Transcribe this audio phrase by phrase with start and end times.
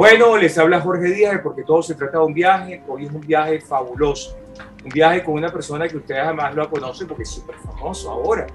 [0.00, 2.82] Bueno, les habla Jorge Díaz porque todo se trata de un viaje.
[2.88, 4.34] Hoy es un viaje fabuloso.
[4.82, 8.46] Un viaje con una persona que ustedes jamás lo conocen porque es súper famoso ahora.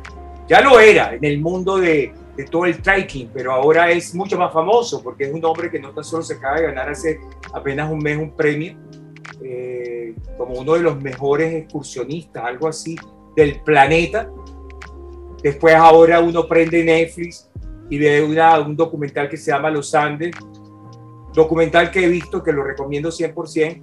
[0.47, 4.39] Ya lo era en el mundo de, de todo el trekking, pero ahora es mucho
[4.39, 7.19] más famoso porque es un hombre que no tan solo se acaba de ganar hace
[7.53, 8.75] apenas un mes un premio
[9.43, 12.95] eh, como uno de los mejores excursionistas, algo así,
[13.35, 14.31] del planeta.
[15.43, 17.51] Después ahora uno prende Netflix
[17.87, 20.31] y ve una, un documental que se llama Los Andes
[21.35, 23.81] Documental que he visto, que lo recomiendo 100%,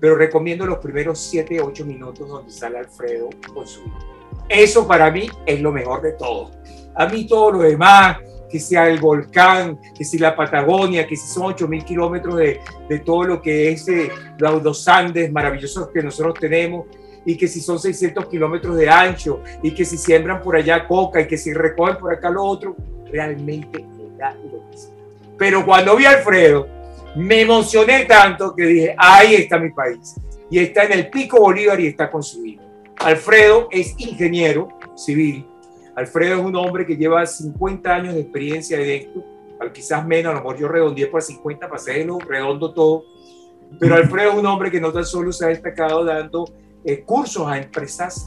[0.00, 3.82] pero recomiendo los primeros 7, 8 minutos donde sale Alfredo con su
[4.48, 6.50] Eso para mí es lo mejor de todo.
[6.94, 8.18] A mí todo lo demás,
[8.50, 12.98] que sea el volcán, que si la Patagonia, que si son 8.000 kilómetros de, de,
[13.00, 16.86] todo lo que es eh, los Andes maravillosos que nosotros tenemos,
[17.26, 21.20] y que si son 600 kilómetros de ancho, y que si siembran por allá coca,
[21.20, 22.76] y que si recogen por acá lo otro,
[23.10, 24.94] realmente me da lo mismo.
[25.38, 26.68] Pero cuando vi a Alfredo,
[27.14, 30.16] me emocioné tanto que dije, ahí está mi país.
[30.50, 32.62] Y está en el Pico Bolívar y está con su hijo.
[32.98, 35.46] Alfredo es ingeniero civil.
[35.96, 39.24] Alfredo es un hombre que lleva 50 años de experiencia de esto,
[39.72, 43.04] quizás menos, a lo mejor yo redondeé por 50 para hacerlo redondo todo.
[43.78, 46.44] Pero Alfredo es un hombre que no tan solo se ha destacado dando
[46.84, 48.26] eh, cursos a empresas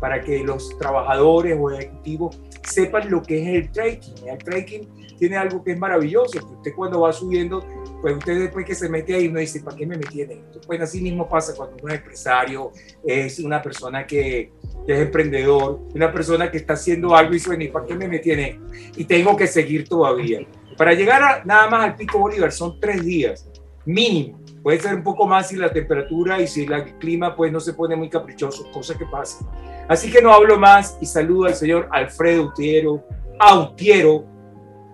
[0.00, 4.28] para que los trabajadores o ejecutivos sepan lo que es el trekking.
[4.28, 7.64] El trekking tiene algo que es maravilloso, que usted cuando va subiendo
[8.00, 10.60] pues usted después que se mete ahí uno dice, ¿para qué me metí en esto?
[10.66, 12.70] Pues así mismo pasa cuando uno es empresario,
[13.04, 14.52] es una persona que,
[14.86, 18.08] es emprendedor, una persona que está haciendo algo y dice, bueno, ¿y para qué me
[18.08, 18.62] metí en esto?
[18.96, 20.46] Y tengo que seguir todavía.
[20.76, 23.48] Para llegar a, nada más al Pico Bolívar son tres días,
[23.84, 24.38] mínimo.
[24.68, 27.72] Puede ser un poco más si la temperatura y si el clima pues no se
[27.72, 29.46] pone muy caprichoso, cosa que pasa.
[29.88, 33.02] Así que no hablo más y saludo al señor Alfredo Autiero,
[33.40, 34.26] Autiero,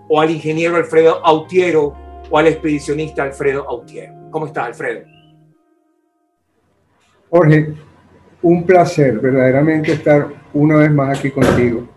[0.08, 1.92] o al ingeniero Alfredo Autiero,
[2.30, 4.12] o al expedicionista Alfredo Autier.
[4.30, 5.08] ¿Cómo estás, Alfredo?
[7.28, 7.74] Jorge,
[8.42, 11.88] un placer verdaderamente estar una vez más aquí contigo.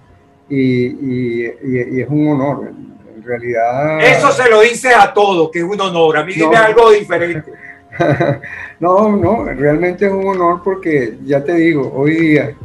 [0.49, 2.71] Y, es un honor,
[3.15, 3.99] en realidad.
[3.99, 6.17] Eso se lo dices a todos, que es un honor.
[6.17, 7.66] A mí dime algo diferente.
[8.79, 12.55] no, no, realmente es un honor porque ya te digo, hoy día,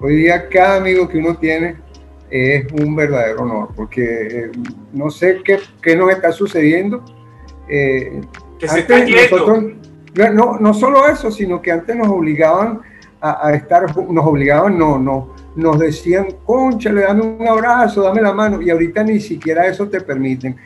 [0.00, 1.76] hoy día cada amigo que uno tiene
[2.30, 4.50] es un verdadero honor, porque eh,
[4.92, 7.04] no sé qué, qué, nos está sucediendo.
[7.68, 8.20] Eh,
[8.58, 9.64] que se está nosotros,
[10.32, 12.80] no, no solo eso, sino que antes nos obligaban
[13.20, 18.32] a, estar, nos obligaban, no, no, nos decían, concha, le dame un abrazo, dame la
[18.32, 20.56] mano, y ahorita ni siquiera eso te permiten.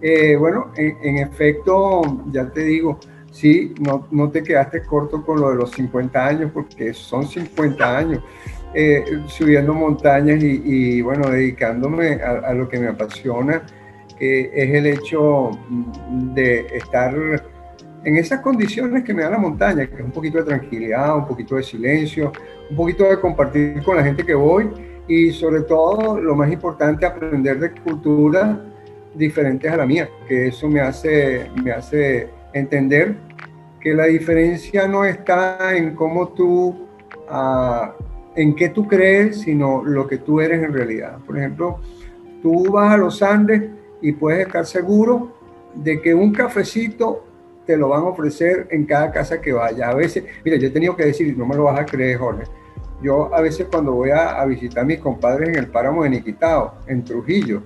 [0.00, 2.98] Eh, bueno, en, en, efecto, ya te digo,
[3.32, 7.98] sí, no, no te quedaste corto con lo de los 50 años, porque son 50
[7.98, 8.22] años.
[8.74, 13.66] Eh, subiendo montañas y, bueno, dedicándome a, lo que me apasiona,
[14.18, 15.50] que es el hecho
[16.34, 17.14] de estar
[18.04, 21.26] en esas condiciones que me da la montaña, que es un poquito de tranquilidad, un
[21.26, 22.32] poquito de silencio,
[22.70, 24.70] un poquito de compartir con la gente que voy
[25.06, 28.56] y sobre todo, lo más importante, aprender de culturas
[29.14, 33.16] diferentes a la mía, que eso me hace, me hace entender
[33.80, 36.86] que la diferencia no está en cómo tú
[37.30, 38.02] uh,
[38.34, 41.18] en qué tú crees, sino lo que tú eres en realidad.
[41.26, 41.80] Por ejemplo,
[42.42, 43.62] tú vas a los Andes
[44.00, 45.32] y puedes estar seguro
[45.74, 47.24] de que un cafecito
[47.66, 49.88] te lo van a ofrecer en cada casa que vayas.
[49.88, 52.44] A veces, mira, yo he tenido que decir, no me lo vas a creer, Jorge,
[53.02, 56.74] yo a veces cuando voy a, visitar a mis compadres en el páramo de Niquitao,
[56.86, 57.62] en Trujillo,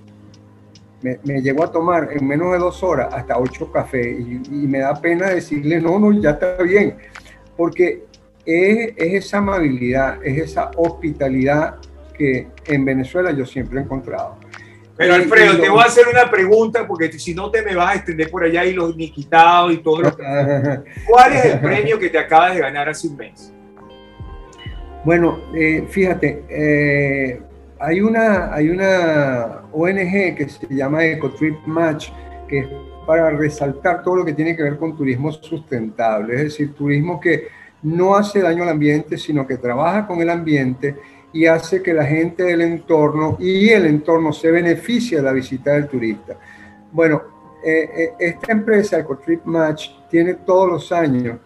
[1.23, 4.67] me, me, llego a tomar en menos de dos horas hasta ocho cafés y, y
[4.67, 6.97] me da pena decirle, no, no, ya está bien,
[7.55, 8.03] porque
[8.47, 11.75] es, esa amabilidad, es esa hospitalidad
[12.17, 14.37] que en Venezuela yo siempre he encontrado.
[14.95, 17.95] Pero Alfredo, te voy a hacer una pregunta porque si no te me vas a
[17.97, 20.23] extender por allá y los niquitados y todo lo que...
[21.07, 23.53] ¿Cuál es el premio que te acabas de ganar hace un mes?
[25.05, 27.39] Bueno, eh, fíjate, eh,
[27.79, 32.09] hay, una, hay una ONG que se llama EcoTrip Match,
[32.47, 32.67] que es
[33.05, 37.47] para resaltar todo lo que tiene que ver con turismo sustentable, es decir, turismo que
[37.83, 40.95] no hace daño al ambiente, sino que trabaja con el ambiente
[41.31, 45.71] y hace que la gente del entorno y el entorno se beneficie de la visita
[45.73, 46.37] del turista.
[46.91, 47.21] Bueno,
[47.63, 51.37] eh, eh, esta empresa, EcoTrip Match, tiene todos los años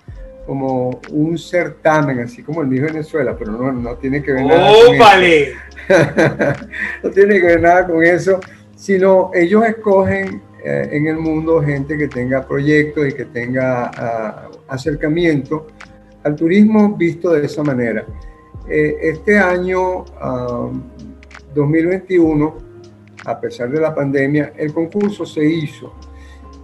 [0.46, 4.72] como un certamen, así como el de Venezuela, pero no, no tiene que ver nada
[4.72, 5.58] con eso.
[7.04, 8.40] no tiene que ver nada con eso,
[8.76, 14.50] sino ellos escogen eh, en el mundo gente que tenga proyectos y que tenga ah,
[14.68, 15.68] acercamiento
[16.24, 18.06] al turismo visto de esa manera.
[18.68, 20.06] Eh, este año
[21.54, 22.58] 2021,
[23.26, 25.94] a pesar de la pandemia, el concurso se hizo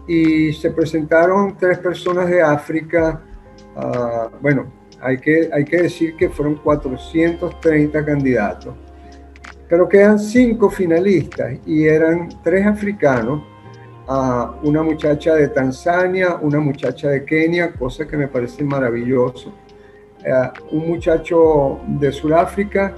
[0.07, 3.21] y se presentaron tres personas de África.
[3.75, 8.75] ah, bueno, hay que, hay que decir que fueron 430 candidatos,
[9.69, 13.43] pero quedan cinco finalistas y eran tres africanos,
[14.63, 19.53] una muchacha de Tanzania, una muchacha de Kenia, cosa que me parece maravilloso,
[20.71, 22.95] un muchacho de Sudáfrica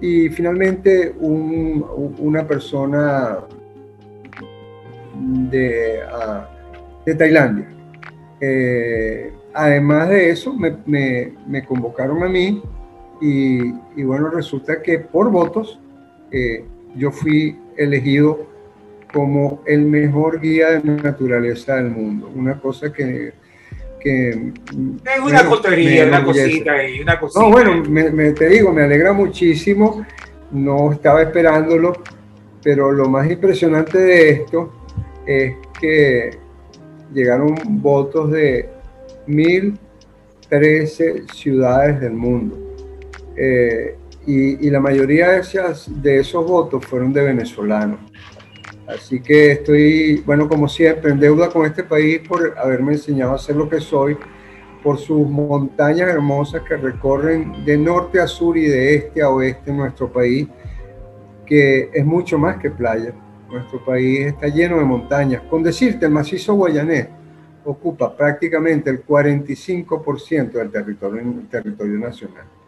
[0.00, 1.84] y finalmente un-
[2.18, 3.38] una persona
[5.14, 6.00] de,
[7.06, 7.68] de Tailandia.
[8.40, 12.62] Eh, además de eso, me, me- me convocaron a mí
[13.20, 13.58] y,
[13.96, 15.78] y bueno, resulta que por votos
[16.32, 16.64] eh,
[16.96, 18.46] yo fui elegido
[19.12, 22.30] como el mejor guía de naturaleza del mundo.
[22.34, 23.32] Una cosa que...
[24.00, 27.40] que Es una bueno, cotería, una cosita ahí, una cosita.
[27.40, 30.06] No, bueno, me, me- te digo, me alegra muchísimo.
[30.52, 31.92] No estaba esperándolo,
[32.62, 34.72] pero lo más impresionante de esto
[35.26, 36.30] es que
[37.12, 38.68] llegaron votos de
[39.26, 42.56] 1013 ciudades del mundo.
[43.36, 48.00] Eh, y, y la mayoría de, esas, de esos votos fueron de venezolanos.
[48.86, 53.38] Así que estoy, bueno, como siempre, en deuda con este país por haberme enseñado a
[53.38, 54.16] ser lo que soy
[54.82, 59.72] por sus montañas hermosas que recorren de norte a sur y de este a oeste
[59.72, 60.48] nuestro país,
[61.46, 63.14] que es mucho más que playa.
[63.50, 65.42] Nuestro país está lleno de montañas.
[65.42, 67.08] Con decirte, el macizo guayanés
[67.64, 72.59] ocupa prácticamente el 45% del territorio, territorio nacional.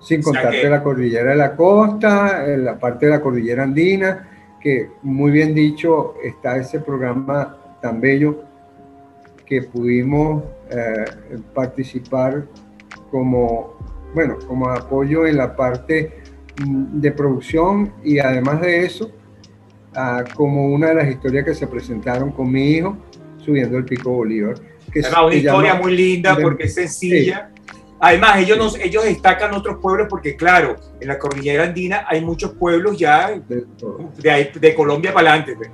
[0.00, 3.64] Sin O sea que- la cordillera de la costa, eh, la parte de la cordillera
[3.64, 4.28] andina,
[4.60, 8.42] que muy bien dicho está ese programa tan bello
[9.46, 11.04] que pudimos eh,
[11.54, 12.44] participar
[13.10, 13.78] como,
[14.14, 16.12] bueno, como apoyo en la parte
[16.64, 19.10] mm, de producción y además de eso,
[19.94, 22.96] ah, como una de las historias que se presentaron con mi hijo
[23.38, 24.56] subiendo el Pico Bolívar.
[24.92, 27.50] Que Además, una historia llama- muy linda porque es sencilla.
[28.00, 32.52] Además, ellos, nos, ellos destacan otros pueblos porque, claro, en la cordillera andina hay muchos
[32.52, 35.56] pueblos ya de Colombia para adelante.
[35.56, 35.70] pues.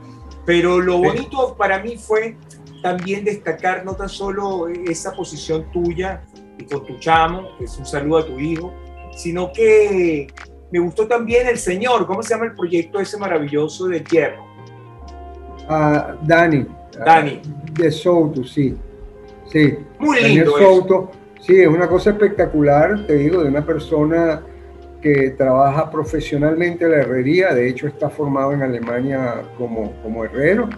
[0.46, 1.04] Pero lo Sí.
[1.04, 2.36] bonito para mí fue
[2.82, 6.22] también destacar no tan solo esa posición tuya
[6.58, 8.72] y con tu chamo, que es un saludo a tu hijo,
[9.16, 10.26] sino que
[10.70, 14.44] me gustó también el señor, ¿cómo se llama el proyecto ese maravilloso de hierro?
[15.68, 16.66] Ah, Dani.
[17.04, 17.40] Dani.
[17.72, 18.76] De Souto, sí.
[19.46, 19.74] Sí.
[19.98, 21.10] Muy Daniel lindo eso.
[21.46, 24.41] Sí, es una cosa espectacular, te digo, de una persona
[25.02, 30.70] que trabaja profesionalmente en la herrería, de hecho está formado en Alemania como, como herrero.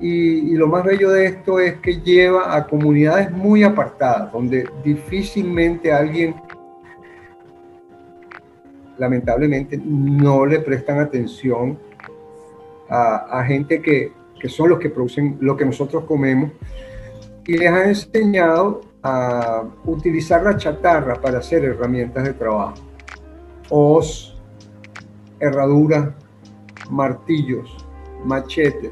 [0.00, 4.66] Y, y lo más bello de esto es que lleva a comunidades muy apartadas, donde
[4.82, 6.34] difícilmente alguien,
[8.96, 11.78] lamentablemente, no le prestan atención
[12.88, 16.52] a, a gente que, que son los que producen lo que nosotros comemos
[17.46, 22.74] y les ha enseñado a utilizar la chatarra para hacer herramientas de trabajo.
[23.68, 24.34] Hoz,
[25.38, 26.14] herradura,
[26.90, 27.76] martillos,
[28.24, 28.90] machetes.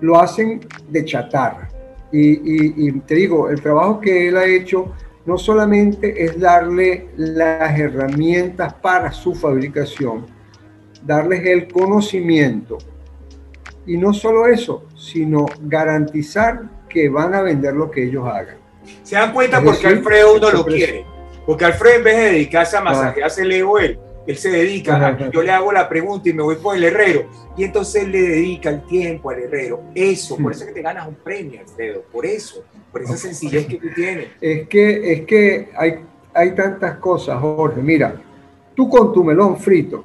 [0.00, 1.68] Lo hacen de chatarra.
[2.10, 4.92] Y, y- y te digo, el trabajo que él ha hecho
[5.26, 10.24] no solamente es darle las herramientas para su fabricación,
[11.04, 12.78] darles el conocimiento.
[13.86, 18.56] Y no solo eso, sino garantizar que van a vender lo que ellos hagan.
[19.02, 21.04] Se dan cuenta porque Alfredo uno se lo quiere.
[21.46, 25.30] Porque Alfredo en vez de dedicarse a masajearse el ego él, él se dedica, a,
[25.30, 27.26] yo le hago la pregunta y me voy por el herrero.
[27.56, 29.80] Y entonces él le dedica el tiempo al herrero.
[29.94, 30.50] Eso, por Hmm.
[30.52, 32.02] eso es que te ganas un premio, Alfredo.
[32.12, 34.28] Por eso, por esa sencillez que tú tienes.
[34.40, 36.00] Es que, es que hay,
[36.34, 37.80] hay tantas cosas, Jorge.
[37.80, 38.14] Mira,
[38.74, 40.04] tú con tu melón frito,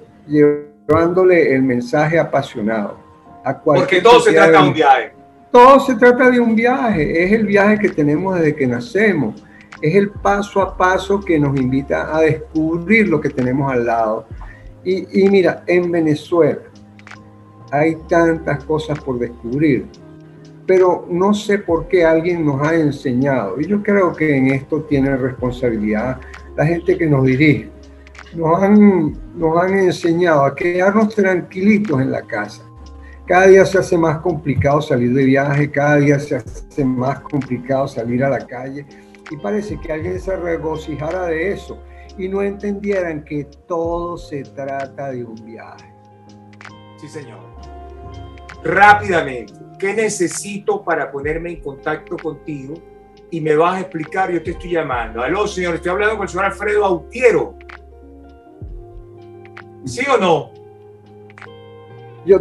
[0.87, 2.97] llevándole el mensaje apasionado
[3.43, 5.11] a Porque cualquier todo se trata de- un viaje.
[5.53, 9.43] Todo se trata de un viaje, es el viaje que tenemos desde que nacemos,
[9.83, 14.25] es el paso a paso que nos invita a descubrir lo que tenemos al lado.
[14.83, 16.63] Y, y mira, en Venezuela
[17.69, 19.85] hay tantas cosas por descubrir,
[20.65, 24.81] pero no sé por qué alguien nos ha enseñado, y yo creo que en esto
[24.81, 26.19] tiene responsabilidad
[26.57, 27.69] la gente que nos dirige.
[28.35, 32.63] Nos han, nos han enseñado a quedarnos tranquilitos en la casa.
[33.25, 37.87] Cada día se hace más complicado salir de viaje, cada día se hace más complicado
[37.87, 38.85] salir a la calle
[39.31, 41.79] y parece que alguien se regocijara de eso
[42.17, 45.93] y no entendieran que todo se trata de un viaje.
[46.97, 47.39] Sí, señor.
[48.61, 52.75] Rápidamente, ¿qué necesito para ponerme en contacto contigo?
[53.31, 55.21] Y me vas a explicar, yo te estoy llamando.
[55.21, 57.55] Aló, señor, estoy hablando con el señor Alfredo Autiero.
[59.85, 60.51] ¿Sí o no?
[62.25, 62.37] Yo,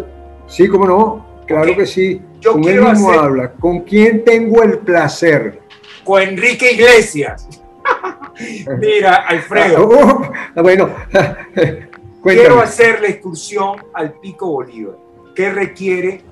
[0.52, 2.20] sí, cómo no, Claro que sí.
[2.40, 3.52] Yo con él mismo habla.
[3.52, 5.60] ¿Con quién tengo el placer?
[6.04, 7.48] Con Enrique Iglesias.
[8.78, 9.88] Mira, Alfredo.
[9.88, 10.90] Oh, bueno,
[12.22, 14.96] quiero hacer la excursión al Pico Bolívar.
[15.34, 16.22] ¿Qué requiere?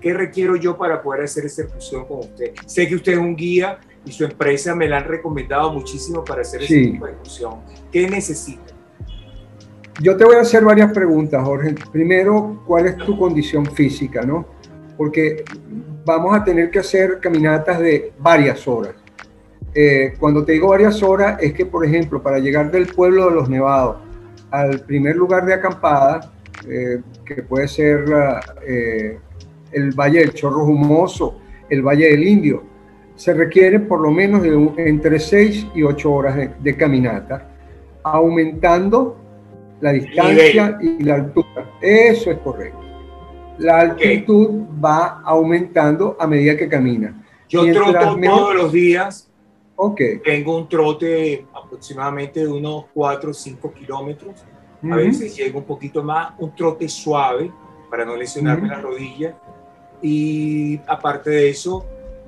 [0.00, 2.52] ¿Qué requiero yo para poder hacer esa excursión con usted?
[2.66, 6.42] Sé que usted es un guía y su empresa me la han recomendado muchísimo para
[6.42, 7.60] hacer esa excursión.
[7.90, 8.77] ¿Qué necesita?
[10.00, 11.74] Yo te voy a hacer varias preguntas, Jorge.
[11.90, 14.46] Primero, ¿cuál es tu condición física, no?
[14.96, 15.44] Porque
[16.04, 18.94] vamos a tener que hacer caminatas de varias horas.
[19.74, 23.34] Eh, cuando te digo varias horas, es que, por ejemplo, para llegar del pueblo de
[23.34, 23.96] los Nevados
[24.52, 26.32] al primer lugar de acampada,
[26.68, 28.04] eh, que puede ser
[28.64, 29.18] eh,
[29.72, 32.62] el Valle del Chorro Humoso, el Valle del Indio,
[33.16, 37.48] se requiere por lo menos de entre 6 y 8 horas de, de caminata,
[38.04, 39.27] aumentando
[39.80, 41.70] la distancia y la altura.
[41.80, 42.80] Eso es correcto.
[43.58, 47.24] La altitud va aumentando a medida que camina.
[47.48, 49.24] Yo troto todos los días.
[49.80, 50.18] Okay.
[50.18, 54.44] Tengo un trote aproximadamente de unos 4 o 5 kilómetros.
[54.82, 57.52] A veces llego un poquito más, un trote suave
[57.90, 59.36] para no lesionarme la rodilla.
[60.02, 61.84] Y aparte de eso,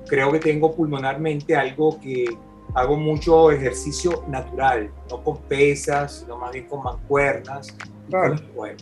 [0.07, 2.25] creo que tengo pulmonarmente algo que
[2.73, 7.75] hago mucho ejercicio natural, no con pesas, sino más bien con mancuernas.
[8.09, 8.77] Bueno,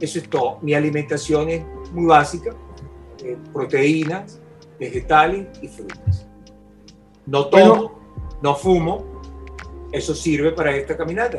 [0.00, 0.58] eso es todo.
[0.62, 2.50] Mi alimentación es muy básica,
[3.24, 4.40] eh, proteínas,
[4.78, 6.26] vegetales y frutas.
[7.26, 8.00] No tomo,
[8.42, 9.20] no fumo,
[9.92, 11.38] eso sirve para esta caminata.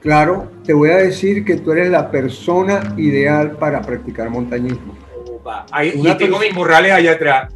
[0.00, 4.94] Claro, te voy a decir que tú eres la persona ideal para practicar montañismo.
[5.70, 7.54] Ahí, y tengo mis morrales allá atrás.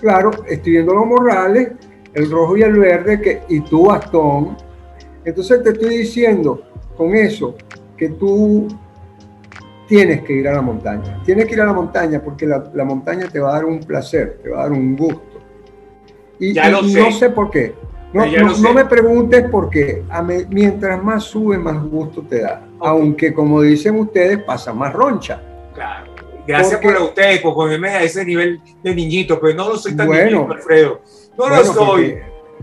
[0.00, 1.72] Claro, estoy viendo los morrales
[2.18, 4.56] el rojo y el verde, que, y tu bastón.
[5.24, 6.62] Entonces te estoy diciendo
[6.96, 7.54] con eso
[7.96, 8.68] que tú
[9.86, 11.20] tienes que ir a la montaña.
[11.24, 14.38] Tienes que ir a la montaña porque la, montaña te va a dar un placer,
[14.42, 15.40] te va a dar un gusto.
[16.38, 17.74] Y, no sé por qué.
[18.12, 20.02] No, no, me preguntes por qué.
[20.50, 22.66] mientras más sube, más gusto te da.
[22.80, 25.42] Aunque, como dicen ustedes, pasa más roncha.
[25.74, 26.12] Claro.
[26.46, 30.06] Gracias por ustedes, por ponerme a ese nivel de niñito, pero no lo soy tan
[30.06, 31.02] bueno, Alfredo.
[31.38, 32.18] No lo soy.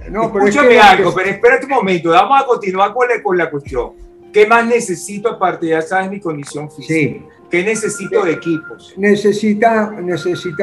[0.10, 2.10] no, pero Escúchame algo, pero espérate un momento.
[2.10, 3.94] Vamos a continuar con la, con la cuestión.
[4.34, 5.68] ¿Qué más necesito aparte?
[5.68, 6.94] Ya sabes mi condición física.
[6.94, 7.26] Sí.
[7.50, 8.94] ¿Qué necesito de equipos?
[8.98, 9.92] Necesitas,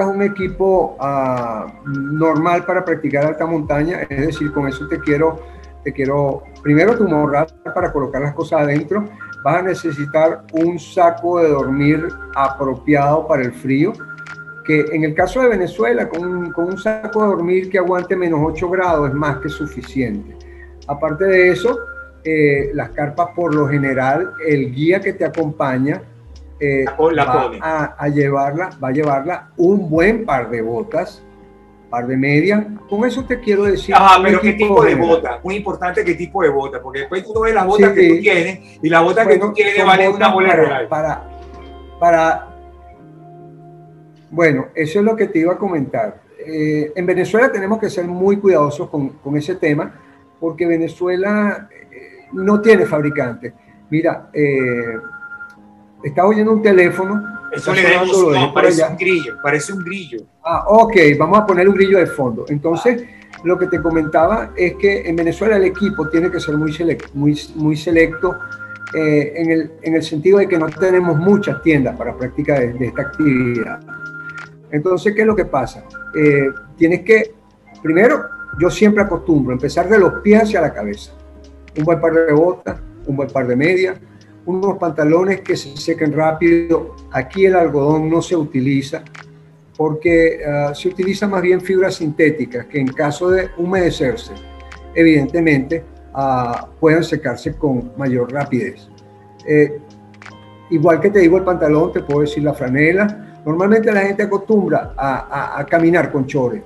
[0.07, 4.03] un equipo uh, normal para practicar alta montaña.
[4.03, 5.41] Es decir, con eso te quiero,
[5.83, 9.09] te quiero primero tu morral para colocar las cosas adentro.
[9.43, 13.95] Vas a necesitar un saco de dormir apropiado para el frío
[14.65, 18.17] que en el caso de Venezuela, con un, con un, saco de dormir que aguante
[18.17, 20.37] menos 8 grados es más que suficiente.
[20.87, 21.79] Aparte de eso,
[22.25, 26.03] eh, las carpas por lo general, el guía que te acompaña
[26.61, 31.23] eh, va a, llevarla, va a llevarla un buen par de botas,
[31.91, 32.65] par de medias.
[32.89, 33.95] Con eso te quiero decir.
[33.99, 35.41] Ah, pero ¿qué tipo de bota?
[35.43, 38.79] Muy importante qué tipo de bota, porque después tú ves las botas que tú tienes
[38.81, 40.87] y la bota que tú tienes vale una bola real.
[40.89, 41.25] Para,
[41.99, 42.52] para
[44.33, 46.23] bueno, eso es lo que te iba a comentar.
[46.39, 49.95] Eh, en Venezuela tenemos que ser muy cuidadosos con, ese tema
[50.41, 53.53] porque Venezuela eh, no tiene fabricantes.
[53.91, 54.97] Mira, eh,
[56.03, 57.23] estaba oyendo un teléfono.
[57.53, 57.83] Eso le
[58.33, 60.21] no, parece un grillo, parece un grillo.
[60.43, 62.47] Ah, ok, vamos a poner un grillo de fondo.
[62.49, 63.05] Entonces,
[63.45, 67.09] lo que te comentaba es que en Venezuela el equipo tiene que ser muy selecto,
[67.13, 68.35] muy, muy selecto
[68.95, 73.81] en, el, sentido de que no tenemos muchas tiendas para práctica de esta actividad.
[74.73, 75.85] Entonces, ¿qué es lo que pasa?
[76.17, 77.35] Eh, tienes que,
[77.83, 78.25] primero,
[78.59, 81.13] yo siempre acostumbro empezar de los pies hacia la cabeza.
[81.79, 83.99] Un buen par de botas, un buen par de medias,
[84.45, 86.97] unos pantalones que se sequen rápido.
[87.13, 89.05] Aquí el algodón no se utiliza
[89.77, 94.33] porque ah, se utiliza más bien fibras sintéticas que en caso de humedecerse,
[94.95, 98.89] evidentemente, uh, pueden secarse con mayor rapidez.
[99.47, 99.81] Eh,
[100.71, 104.95] igual que te digo el pantalón, te puedo decir la franela, Normalmente la gente acostumbra
[104.97, 106.63] a, caminar con chores.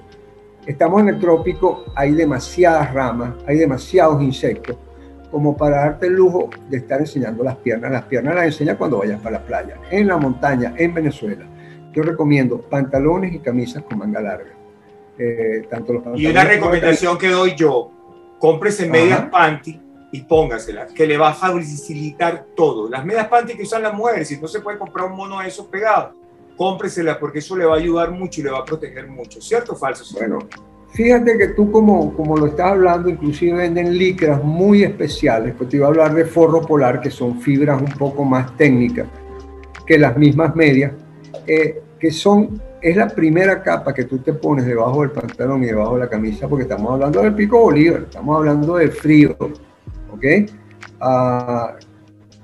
[0.67, 4.77] Estamos en el trópico, hay demasiadas ramas, hay demasiados insectos,
[5.31, 7.91] como para darte el lujo de estar enseñando las piernas.
[7.91, 11.47] Las piernas las enseñas cuando vayas para la playa, en la montaña, en Venezuela.
[11.93, 14.51] Yo recomiendo pantalones y camisas con manga larga.
[15.19, 17.91] Eh, tanto los y una recomendación que doy yo,
[18.39, 19.81] cómprese medias panty
[20.17, 22.89] y póngaselas, que le va a facilitar todo.
[22.89, 25.49] Las medias panty que usan las mujeres, si no se puede comprar un mono de
[25.49, 26.15] esos pegados,
[26.57, 29.75] cómpresela porque eso le va a ayudar mucho y le va a proteger mucho, ¿cierto
[29.75, 30.05] o falso?
[30.19, 30.39] Bueno,
[30.93, 35.77] fíjate que tú como, como lo estás hablando, inclusive venden licras muy especiales, pues te
[35.77, 39.07] iba a hablar de forro polar, que son fibras un poco más técnicas
[39.87, 40.93] que las mismas medias,
[41.47, 45.67] eh, que son es la primera capa que tú te pones debajo del pantalón y
[45.67, 49.37] debajo de la camisa, porque estamos hablando del pico Bolívar, estamos hablando del frío,
[50.17, 50.51] ¿ok?
[51.01, 51.77] Ah,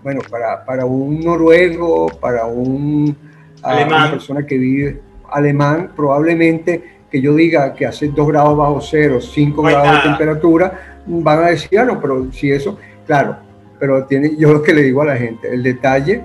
[0.03, 3.17] bueno, para, para, un noruego, para un,
[3.63, 5.01] ah, una persona que vive
[5.31, 11.03] alemán, probablemente que yo diga que hace 2 grados bajo cero, 5 grados de temperatura,
[11.07, 13.37] van a decir, ah, no, pero si eso, claro,
[13.79, 16.23] pero tiene, yo lo que le digo a la gente, el detalle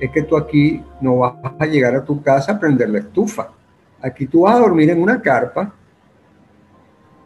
[0.00, 3.48] es que tú aquí no vas a llegar a tu casa a prender la estufa.
[4.00, 5.74] Aquí tú vas a dormir en una carpa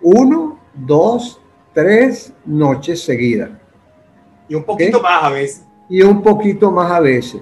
[0.03, 1.41] uno, dos,
[1.73, 3.51] tres noches seguidas.
[4.53, 5.67] Y un poquito más a veces.
[5.89, 7.41] Y un poquito más a veces,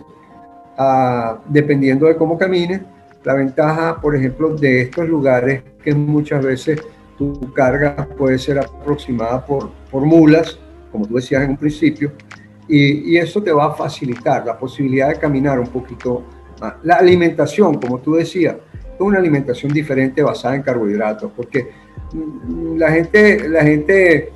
[0.78, 2.82] ah, dependiendo de cómo camines.
[3.24, 6.80] La ventaja, por ejemplo, de estos lugares que muchas veces
[7.18, 10.58] tu carga puede ser aproximada por, por mulas,
[10.92, 12.12] como tú decías en un principio,
[12.68, 16.22] y, y, eso te va a facilitar la posibilidad de caminar un poquito
[16.60, 16.74] más.
[16.84, 21.70] La alimentación, como tú decías, es una alimentación diferente basada en carbohidratos, porque
[22.12, 24.32] mm, la gente, la gente,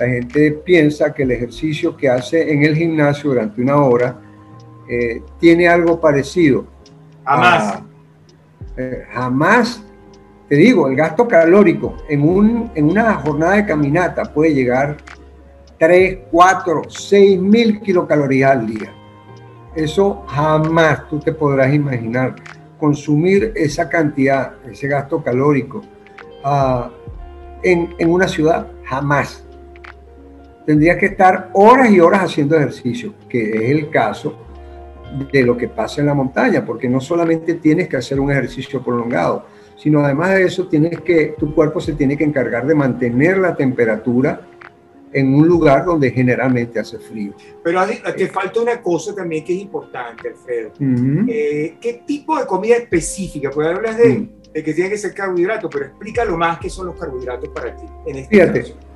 [0.00, 4.18] la gente piensa que el ejercicio que hace en el gimnasio durante una hora
[4.88, 6.64] eh, tiene algo parecido.
[7.22, 7.82] Jamás.
[8.78, 9.84] Eh, jamás,
[10.48, 14.96] te digo, el gasto calórico en, un, en una jornada de caminata puede llegar
[15.78, 18.90] 3, 4, 6 mil kilocalorías al día.
[19.76, 22.36] Eso jamás tú te podrás imaginar.
[22.78, 25.82] Consumir esa cantidad, ese gasto calórico
[26.42, 26.88] uh,
[27.62, 29.44] en, en, una ciudad, jamás.
[30.70, 34.36] Tendrías que estar horas y horas haciendo ejercicio, que es el caso
[35.32, 38.80] de lo que pasa en la montaña, porque no solamente tienes que hacer un ejercicio
[38.80, 39.46] prolongado,
[39.76, 43.56] sino además de eso tienes que, tu cuerpo se tiene que encargar de mantener la
[43.56, 44.42] temperatura
[45.12, 47.32] en un lugar donde generalmente hace frío.
[47.64, 47.80] Pero
[48.16, 50.70] te falta una cosa también que es importante, Alfredo.
[51.26, 53.50] Eh, ¿Qué tipo de comida específica?
[53.50, 54.52] Porque hablas de, mm.
[54.52, 57.86] de, que tiene que ser carbohidrato, pero explícalo más qué son los carbohidratos para ti.
[58.06, 58.89] En este Fíjate,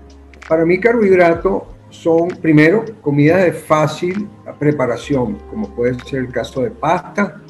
[0.48, 4.28] para mí carbohidrato son primero comidas de fácil
[4.58, 7.40] preparación, como puede ser el caso de pasta,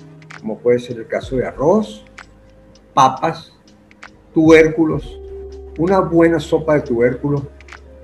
[0.41, 2.05] como puede ser el caso de arroz,
[2.93, 3.53] papas,
[4.33, 5.21] tubérculos,
[5.79, 7.43] una buena sopa de tubérculos,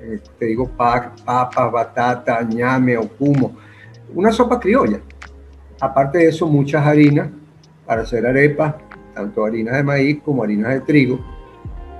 [0.00, 3.56] eh, te digo papas, batata, ñame o pumo,
[4.14, 5.00] una sopa criolla.
[5.80, 7.30] Aparte de eso, muchas harinas
[7.86, 8.74] para hacer arepas,
[9.14, 11.18] tanto harinas de maíz como harinas de trigo.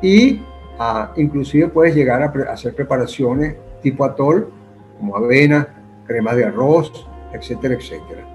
[0.03, 0.41] Y
[0.81, 4.51] ah, inclusive puedes llegar a, hacer preparaciones tipo atol,
[4.99, 5.69] como avena,
[6.07, 8.27] crema de arroz, etcétera, etcétera.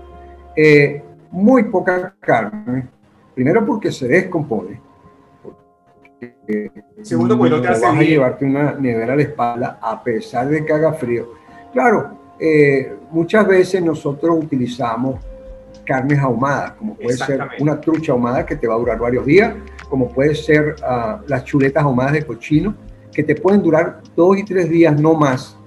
[0.56, 2.88] Eh, muy poca carne,
[3.34, 4.80] primero porque se descompone,
[7.02, 10.48] Segundo, pues no te hace vas a llevarte una nevera a la espalda a pesar
[10.48, 11.34] de que haga frío.
[11.74, 15.20] Claro, eh, muchas veces nosotros utilizamos
[15.86, 19.54] carnes ahumadas, como puede ser una trucha ahumada que te va a durar varios días,
[19.90, 22.76] como puede ser uh, las chuletas ahumadas de cochino,
[23.14, 25.58] que te pueden durar dos y tres días, no más.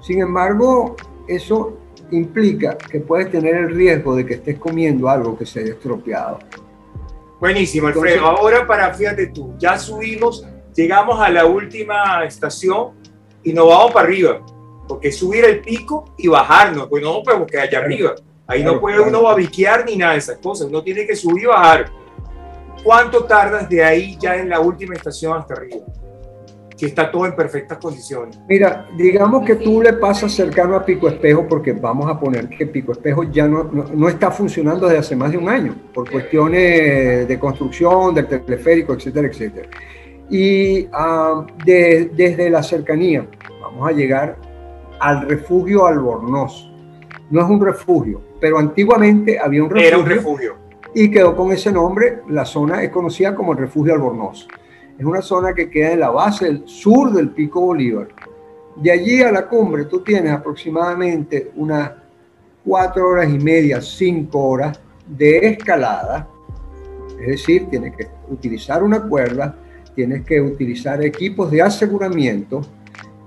[0.00, 0.96] Sin embargo,
[1.28, 1.76] eso
[2.10, 6.38] implica que puedes tener el riesgo de que estés comiendo algo que se haya estropeado.
[7.40, 8.24] Buenísimo, Alfredo.
[8.24, 12.92] Ahora para, fíjate tú, ya subimos, llegamos a la última estación
[13.42, 14.40] y nos vamos para arriba,
[14.88, 18.14] porque subir el pico y bajarnos, pues no podemos quedar allá arriba.
[18.46, 21.46] Ahí no puede uno babiquear ni nada de esas cosas, uno tiene que subir y
[21.46, 21.90] bajar.
[22.84, 25.84] ¿Cuánto tardas de ahí ya en la última estación hasta arriba?
[26.76, 28.38] que está todo en perfectas condiciones.
[28.48, 32.66] Mira, digamos que tú le pasas cercano a Pico Espejo porque vamos a poner que
[32.66, 37.26] Pico Espejo ya no, no, está funcionando desde hace más de un año por cuestiones
[37.26, 39.68] de construcción, del teleférico, etcétera, etcétera.
[40.28, 43.26] Y ah, desde la cercanía
[43.60, 44.36] vamos a llegar
[44.98, 46.70] al refugio Albornoz.
[47.30, 49.88] No es un refugio, pero antiguamente había un refugio.
[49.88, 50.56] Era un refugio.
[50.94, 54.48] Y quedó con ese nombre, la zona es conocida como el refugio Albornoz.
[54.98, 58.08] Es una zona que queda en la base del sur del Pico Bolívar.
[58.76, 61.92] De allí a la cumbre tú tienes aproximadamente unas
[62.64, 66.28] cuatro horas y media, cinco horas de escalada.
[67.20, 69.56] Es decir, tienes que utilizar una cuerda,
[69.94, 72.62] tienes que utilizar equipos de aseguramiento.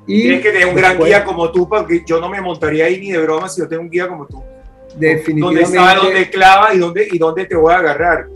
[0.05, 2.99] Y tienes que tener un gran guía como tú, porque yo no me montaría ahí
[2.99, 4.43] ni de broma si yo tengo un guía como tú.
[4.97, 5.63] Definitivamente.
[5.63, 8.27] Dónde sabe dónde clava y dónde, y dónde te voy a agarrar.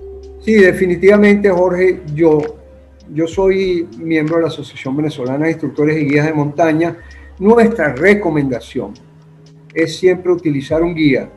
[0.42, 2.40] Sí, definitivamente, Jorge, yo
[3.12, 6.98] yo soy miembro de la Asociación Venezolana de Instructores y Guías de Montaña.
[7.40, 8.94] Nuestra recomendación
[9.74, 11.30] es siempre utilizar un guía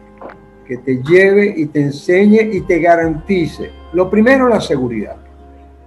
[0.66, 5.16] que te lleve y te enseñe y te garantice, lo primero, la seguridad.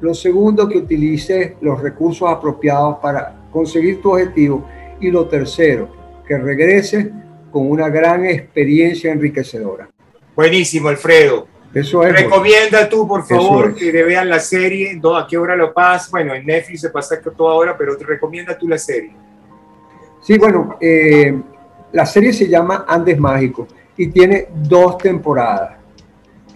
[0.01, 4.65] Lo segundo, que utilice los recursos apropiados para conseguir tu objetivo.
[5.01, 5.89] Y lo tercero,
[6.25, 7.07] que regreses
[7.51, 9.89] con una gran experiencia enriquecedora.
[10.35, 11.47] Buenísimo, Alfredo.
[11.73, 12.13] Eso es.
[12.13, 14.99] Recomienda tú, por favor, que vean la serie.
[15.15, 16.09] ¿A qué hora lo pasas?
[16.09, 19.11] Bueno, en Netflix se pasa toda hora, pero te recomienda tú la serie.
[20.21, 21.39] Sí, bueno, eh,
[21.91, 25.77] la serie se llama Andes Mágico y tiene dos temporadas.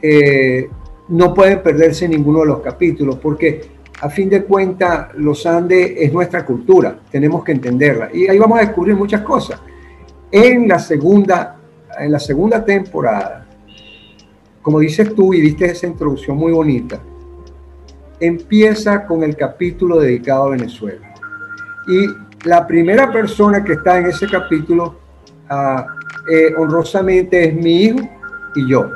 [0.02, 0.70] Eh,
[1.10, 3.62] no pueden perderse ninguno de los capítulos porque
[4.02, 8.58] a fin de cuentas los Andes es nuestra cultura, tenemos que entenderla y ahí vamos
[8.58, 9.62] a descubrir muchas cosas.
[10.36, 11.58] En la segunda,
[12.00, 13.46] en la segunda temporada,
[14.64, 17.00] como dices tú y diste esa introducción muy bonita,
[18.20, 21.14] empieza con el capítulo dedicado a Venezuela.
[21.88, 24.96] Y la primera persona que está en ese capítulo,
[25.50, 25.86] ah,
[26.28, 28.00] eh, honrosamente, es mi hijo
[28.56, 28.90] y yo.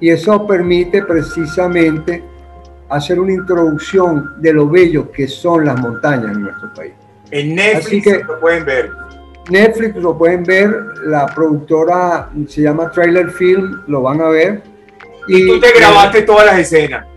[0.00, 2.24] Y eso permite precisamente
[2.88, 6.94] hacer una introducción de lo bello que son las montañas en nuestro país.
[7.30, 9.04] En Netflix lo pueden ver.
[9.50, 14.62] Netflix lo pueden ver, la productora se llama Trailer Film, lo van a ver.
[15.28, 17.06] Y, tú te grabaste todas las escenas.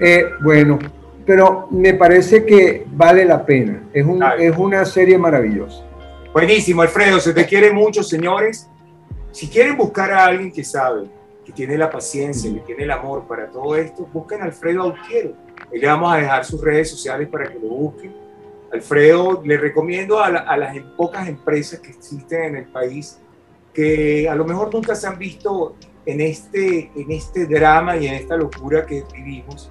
[0.00, 0.78] Eh, bueno,
[1.26, 3.82] pero me parece que vale la pena.
[3.92, 5.84] Es, un, es una serie maravillosa.
[6.32, 8.70] Buenísimo, Alfredo, se te quiere mucho, señores.
[9.32, 11.08] Si quieren buscar a alguien que sabe,
[11.44, 15.32] que tiene la paciencia, que tiene el amor para todo esto, busquen a Alfredo Autiero.
[15.72, 18.27] le vamos a dejar sus redes sociales para que lo busquen.
[18.72, 23.18] Alfredo, le recomiendo a, las pocas empresas que existen en el país
[23.72, 28.14] que a lo mejor nunca se han visto en este, en este drama y en
[28.14, 29.70] esta locura que vivimos,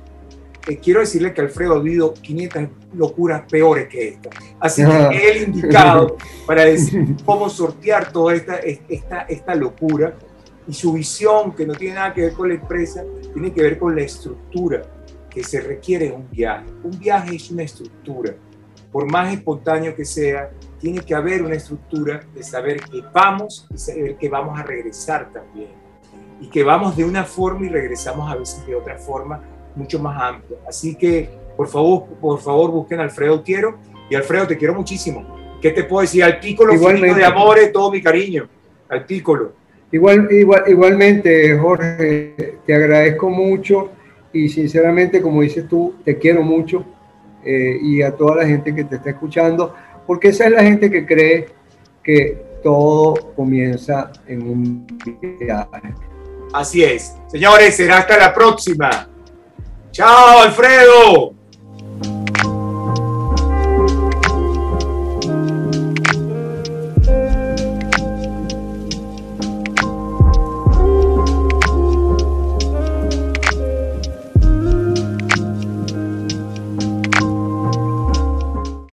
[0.67, 4.29] eh, quiero decirle que Alfredo ha vivido 500 locuras peores que esta.
[4.59, 10.15] Así que es el indicado para decir cómo sortear toda esta, esta, esta locura
[10.67, 13.79] y su visión, que no tiene nada que ver con la empresa, tiene que ver
[13.79, 14.83] con la estructura
[15.29, 16.65] que se requiere en un viaje.
[16.83, 18.35] Un viaje es una estructura.
[18.97, 23.77] Por más espontáneo que sea, tiene que haber una estructura de saber que vamos y
[23.77, 25.67] saber que vamos a regresar también
[26.41, 29.39] y que vamos de una forma y regresamos a veces de otra forma
[29.75, 30.57] mucho más amplia.
[30.67, 33.77] Así que, por favor, por favor, busquen a Alfredo Quiero.
[34.09, 35.27] Y Alfredo, te quiero muchísimo.
[35.61, 36.23] ¿Qué te puedo decir?
[36.23, 38.49] Al pícolo de amores, todo mi cariño.
[38.89, 39.51] Al pícolo.
[39.91, 43.91] Igual, igual, igualmente, Jorge, te agradezco mucho
[44.33, 46.83] y sinceramente, como dices tú, te quiero mucho
[47.43, 49.73] eh, y a toda la gente que te está escuchando,
[50.05, 51.47] porque esa es la gente que cree
[52.03, 54.87] que todo comienza en un
[55.39, 55.93] viaje.
[56.53, 57.15] Así es.
[57.27, 59.09] Señores, será hasta la próxima.
[59.91, 61.36] Chao, Alfredo.